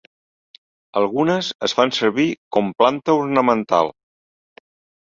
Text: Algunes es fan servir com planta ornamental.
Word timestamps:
Algunes 1.01 1.51
es 1.69 1.75
fan 1.81 1.95
servir 1.99 2.27
com 2.59 2.73
planta 2.81 3.19
ornamental. 3.23 3.97